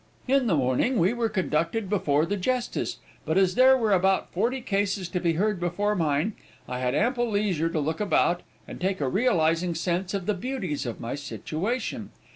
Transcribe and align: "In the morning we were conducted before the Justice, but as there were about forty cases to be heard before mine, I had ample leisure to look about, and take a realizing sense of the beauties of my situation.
"In 0.27 0.47
the 0.47 0.55
morning 0.55 0.97
we 0.97 1.13
were 1.13 1.29
conducted 1.29 1.87
before 1.87 2.25
the 2.25 2.35
Justice, 2.35 2.97
but 3.23 3.37
as 3.37 3.53
there 3.53 3.77
were 3.77 3.93
about 3.93 4.31
forty 4.31 4.59
cases 4.59 5.07
to 5.09 5.19
be 5.19 5.33
heard 5.33 5.59
before 5.59 5.95
mine, 5.95 6.33
I 6.67 6.79
had 6.79 6.95
ample 6.95 7.29
leisure 7.29 7.69
to 7.69 7.79
look 7.79 7.99
about, 7.99 8.41
and 8.67 8.81
take 8.81 8.99
a 8.99 9.07
realizing 9.07 9.75
sense 9.75 10.15
of 10.15 10.25
the 10.25 10.33
beauties 10.33 10.87
of 10.87 10.99
my 10.99 11.13
situation. 11.13 12.09